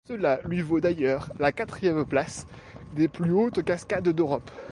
Cela 0.07 0.39
lui 0.45 0.63
vaut 0.63 0.79
d’ailleurs 0.79 1.29
la 1.37 1.51
quatrième 1.51 2.05
place 2.05 2.47
des 2.95 3.07
plus 3.07 3.29
hautes 3.31 3.63
cascades 3.63 4.09
d’Europe. 4.09 4.49